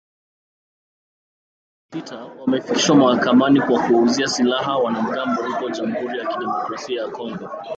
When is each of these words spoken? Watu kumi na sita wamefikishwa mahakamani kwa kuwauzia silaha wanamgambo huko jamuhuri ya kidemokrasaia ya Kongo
Watu 1.93 2.01
kumi 2.01 2.01
na 2.01 2.05
sita 2.05 2.41
wamefikishwa 2.41 2.95
mahakamani 2.95 3.61
kwa 3.61 3.83
kuwauzia 3.87 4.27
silaha 4.27 4.77
wanamgambo 4.77 5.41
huko 5.43 5.69
jamuhuri 5.69 6.19
ya 6.19 6.25
kidemokrasaia 6.27 7.01
ya 7.01 7.07
Kongo 7.07 7.49